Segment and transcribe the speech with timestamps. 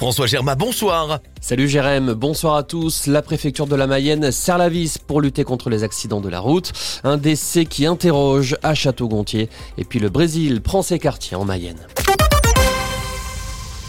[0.00, 1.20] François Germain, bonsoir.
[1.42, 3.06] Salut Jérém, bonsoir à tous.
[3.06, 6.40] La préfecture de la Mayenne serre la vis pour lutter contre les accidents de la
[6.40, 6.72] route.
[7.04, 9.50] Un décès qui interroge à Château-Gontier.
[9.76, 11.76] Et puis le Brésil prend ses quartiers en Mayenne.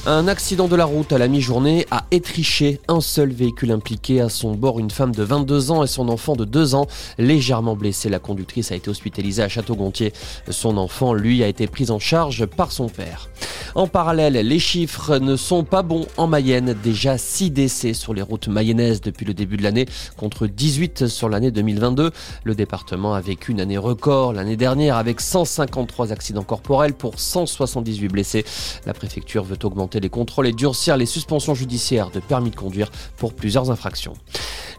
[0.05, 4.28] Un accident de la route à la mi-journée a étriché un seul véhicule impliqué à
[4.28, 6.88] son bord une femme de 22 ans et son enfant de 2 ans
[7.20, 8.10] légèrement blessé.
[8.10, 10.12] La conductrice a été hospitalisée à Château-Gontier.
[10.50, 13.30] Son enfant, lui, a été pris en charge par son père.
[13.74, 16.76] En parallèle, les chiffres ne sont pas bons en Mayenne.
[16.84, 19.86] Déjà 6 décès sur les routes mayennaises depuis le début de l'année
[20.18, 22.12] contre 18 sur l'année 2022.
[22.44, 28.10] Le département a vécu une année record l'année dernière avec 153 accidents corporels pour 178
[28.10, 28.46] blessés.
[28.86, 32.91] La préfecture veut augmenter les contrôles et durcir les suspensions judiciaires de permis de conduire
[33.18, 34.16] pour plusieurs infractions.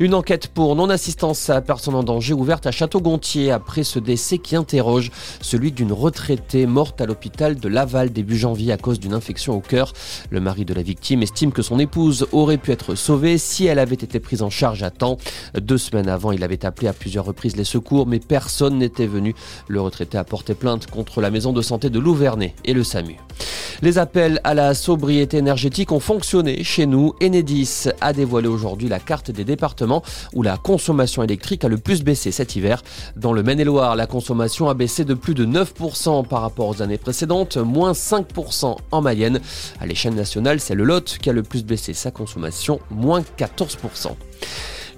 [0.00, 4.56] Une enquête pour non-assistance à personne en danger ouverte à Château-Gontier après ce décès qui
[4.56, 5.10] interroge
[5.40, 9.60] celui d'une retraitée morte à l'hôpital de Laval début janvier à cause d'une infection au
[9.60, 9.92] cœur.
[10.30, 13.78] Le mari de la victime estime que son épouse aurait pu être sauvée si elle
[13.78, 15.18] avait été prise en charge à temps.
[15.60, 19.34] Deux semaines avant, il avait appelé à plusieurs reprises les secours, mais personne n'était venu.
[19.68, 23.16] Le retraité a porté plainte contre la maison de santé de Louvernay et le SAMU.
[23.82, 27.14] Les appels à la sobriété énergétique ont fonctionné chez nous.
[27.20, 29.81] Enedis a dévoilé aujourd'hui la carte des départements
[30.32, 32.82] où la consommation électrique a le plus baissé cet hiver.
[33.16, 36.98] Dans le Maine-et-Loire, la consommation a baissé de plus de 9% par rapport aux années
[36.98, 39.40] précédentes, moins 5% en Mayenne.
[39.80, 44.12] À l'échelle nationale, c'est le Lot qui a le plus baissé sa consommation, moins 14%.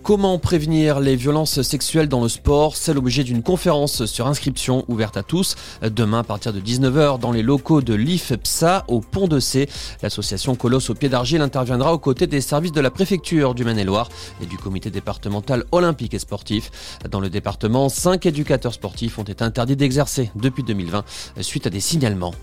[0.05, 2.77] Comment prévenir les violences sexuelles dans le sport?
[2.77, 7.33] C'est l'objet d'une conférence sur inscription ouverte à tous demain à partir de 19h dans
[7.33, 9.67] les locaux de l'IFPSA au Pont de C.
[10.03, 14.11] L'association Colosse au pied d'argile interviendra aux côtés des services de la préfecture du Maine-et-Loire
[14.43, 16.99] et du comité départemental olympique et sportif.
[17.11, 21.03] Dans le département, cinq éducateurs sportifs ont été interdits d'exercer depuis 2020
[21.41, 22.35] suite à des signalements.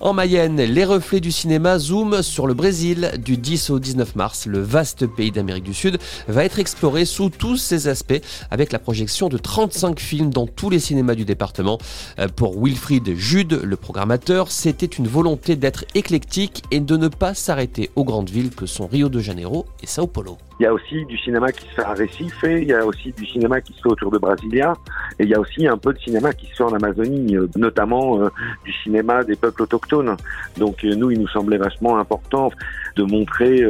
[0.00, 4.46] En Mayenne, les reflets du cinéma zoom sur le Brésil du 10 au 19 mars.
[4.46, 8.20] Le vaste pays d'Amérique du Sud va être exploré sous tous ses aspects
[8.50, 11.78] avec la projection de 35 films dans tous les cinémas du département.
[12.18, 17.34] Euh, pour Wilfried Jude, le programmateur, c'était une volonté d'être éclectique et de ne pas
[17.34, 20.38] s'arrêter aux grandes villes que sont Rio de Janeiro et Sao Paulo.
[20.60, 23.12] Il y a aussi du cinéma qui se fait à Recife, il y a aussi
[23.12, 24.74] du cinéma qui se fait autour de Brasilia,
[25.18, 27.48] et il y a aussi un peu de cinéma qui se fait en Amazonie, euh,
[27.56, 28.28] notamment euh,
[28.64, 30.16] du cinéma des peuples autochtones.
[30.56, 32.50] Donc euh, nous, il nous semblait vachement important
[32.94, 33.60] de montrer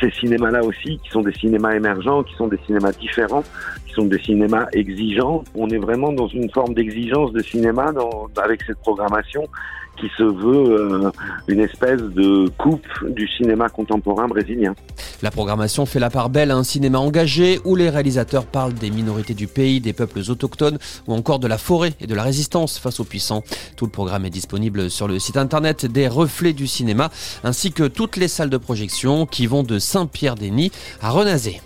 [0.00, 3.42] ces cinémas-là aussi, qui sont des cinémas émergents, qui sont des cinémas différents,
[3.84, 5.42] qui sont des cinémas exigeants.
[5.56, 9.48] On est vraiment dans une forme d'exigence de cinéma dans, avec cette programmation
[9.96, 11.10] qui se veut
[11.48, 14.76] une espèce de coupe du cinéma contemporain brésilien.
[15.20, 18.90] La programmation fait la part belle à un cinéma engagé où les réalisateurs parlent des
[18.90, 22.78] minorités du pays, des peuples autochtones ou encore de la forêt et de la résistance
[22.78, 23.42] face aux puissants.
[23.74, 27.10] Tout le programme est disponible sur le site internet des Reflets du cinéma
[27.42, 30.70] ainsi que toutes les salles de projection qui vont de Saint-Pierre-des-Nids
[31.02, 31.60] à Renazé.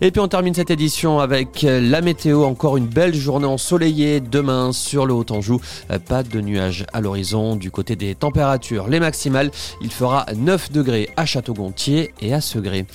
[0.00, 2.44] Et puis on termine cette édition avec la météo.
[2.44, 5.60] Encore une belle journée ensoleillée demain sur le Haut-Anjou.
[6.08, 7.56] Pas de nuages à l'horizon.
[7.56, 12.86] Du côté des températures, les maximales, il fera 9 degrés à Château-Gontier et à Segré.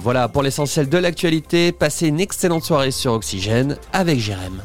[0.00, 1.72] Voilà pour l'essentiel de l'actualité.
[1.72, 4.62] Passez une excellente soirée sur Oxygène avec Jérém.